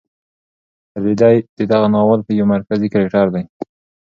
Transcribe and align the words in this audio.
رېدی 1.03 1.37
د 1.57 1.59
دغه 1.71 1.87
ناول 1.93 2.19
یو 2.39 2.45
مرکزي 2.53 2.87
کرکټر 2.93 3.25
دی. 3.33 3.43